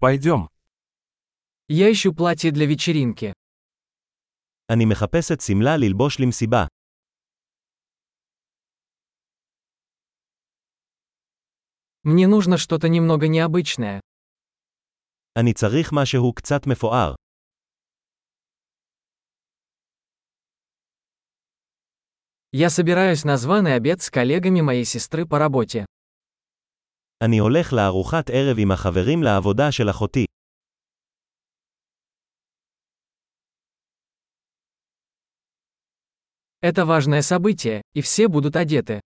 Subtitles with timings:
[0.00, 0.48] Пойдем.
[1.68, 3.32] Я ищу платье для вечеринки.
[4.70, 6.66] אני מחפשת שמלה ללבוש למסיבה.
[12.04, 14.00] Мне нужно что-то немного необычное.
[15.38, 17.14] אני צריך משהו קצת מפואר.
[22.52, 25.86] Я собираюсь на званый обед с коллегами моей сестры по работе.
[27.25, 30.25] אני הולך לארוחת ערב עם החברים לעבודה של אחותי.
[36.61, 38.99] Это важное событие, и все будут одеты.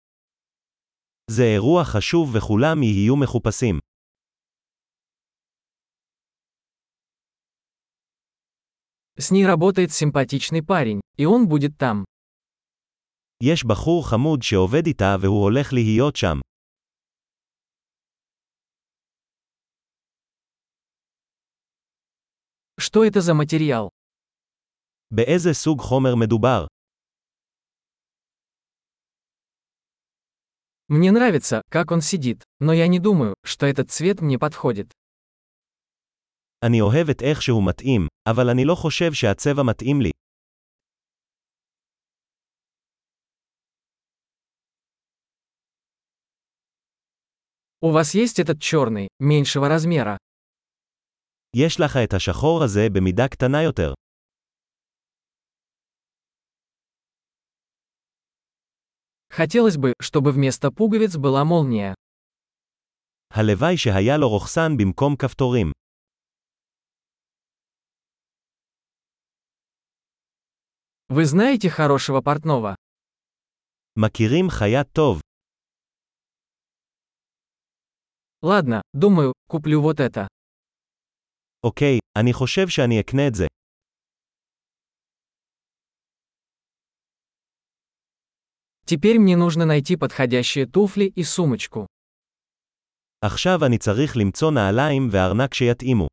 [1.31, 3.79] זה אירוע חשוב וכולם יהיו מחופשים.
[9.17, 12.03] С ней работает симпатичный парень, и он будет там.
[13.43, 16.39] יש בחור חמוד שעובד איתה והוא הולך להיות שם.
[22.79, 23.89] Что это за материал?
[25.11, 26.67] באיזה סוג חומר מדובר?
[30.87, 34.91] Мне нравится, как он сидит, но я не думаю, что этот цвет мне подходит.
[36.63, 40.11] אני אוהב את איך שהוא מתאים, אבל אני לא חושב שהצבע מתאים לי.
[47.81, 50.17] У вас есть этот черный, меньшего размера?
[51.55, 53.93] יש לך את השחור הזה במידה קטנה יותר.
[59.29, 61.93] Хотелось бы, чтобы вместо пуговиц была молния.
[63.33, 65.71] הלוואי שהיה לו רוכסן במקום כפתורים.
[71.09, 72.75] Вы знаете хорошего портного?
[73.97, 75.21] מכירים חיה טוב.
[78.41, 80.27] Ладно, думаю, куплю вот это.
[81.63, 83.47] אוקיי, אני חושב שאני אקנה את זה.
[88.85, 91.85] Теперь мне нужно найти подходящие туфли и сумочку.
[93.21, 96.07] עכשיו אני צריך למצוא נעליים וארנק שיתאימו.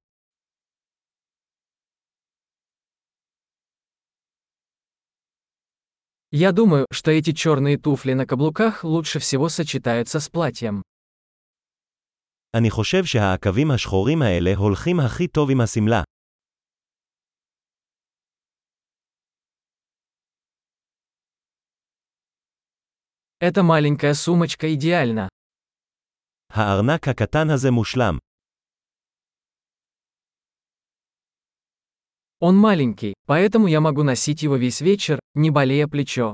[6.34, 10.82] Я думаю, что эти черные туфли на каблуках лучше всего сочетаются с платьем.
[12.56, 16.02] אני חושב שהעקבים השחורים האלה הולכים הכי טוב עם השמלה.
[23.40, 25.28] Эта маленькая сумочка идеальна.
[26.52, 28.18] הארנק הקטן הזה מושלם.
[32.40, 36.32] Он маленький, поэтому я могу носить его весь вечер, не болея плечо.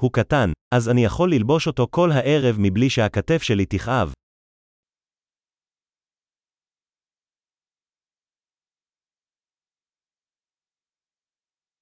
[0.00, 4.12] הוא קטן, אז אני יכול ללבוש אותו כל הערב מבלי שהכתף שלי תכאב.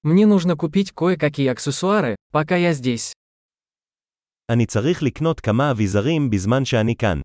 [0.03, 3.13] Мне нужно купить кое-какие аксессуары, пока я здесь.
[4.51, 7.21] אני צריך לקנות כמה אביזרים בזמן שאני כאן.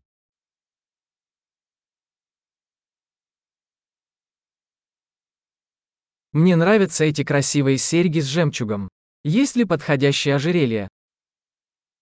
[6.33, 8.89] Мне нравятся эти красивые серьги с жемчугом.
[9.23, 10.87] Есть ли подходящее ожерелье?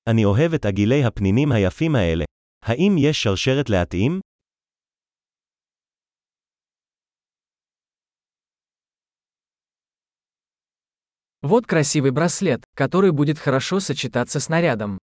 [0.08, 2.26] אני אוהב את עגילי הפנינים היפים האלה.
[2.66, 4.20] האם יש שרשרת להתאים?
[11.46, 14.98] Вот красивый браслет, который будет хорошо сочетаться с нарядом.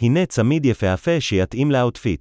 [0.00, 2.20] הנה צמיד יפהפה שיתאים לאוטפיט.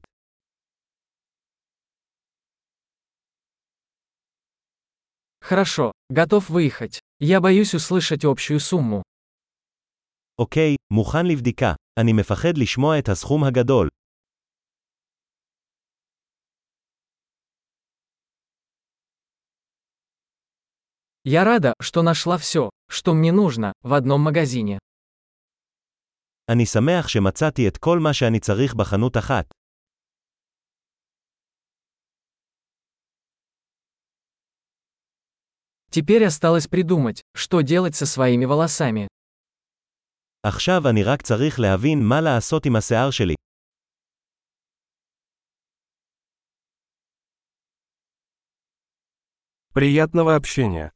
[5.41, 7.00] Хорошо, готов выехать.
[7.19, 9.03] Я боюсь услышать общую сумму.
[10.40, 11.73] אוקיי, מוכן לבדיקה.
[12.00, 13.90] אני מפחד לשמוע את הסכום הגדול.
[21.28, 24.79] Я рада, что нашла все, что мне нужно, в одном магазине.
[26.51, 29.46] אני שמח שמצאתי את כל מה שאני צריך בחנות אחת.
[35.91, 39.08] Теперь осталось придумать, что делать со своими волосами.
[40.43, 43.35] עכשיו אני רק צריך להבין מה לעשות עם השיער שלי.
[49.73, 50.96] Приятного общения.